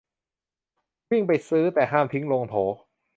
[1.09, 2.55] วิ่งไปซื้อ แต่ห้ามทิ้งลงโถ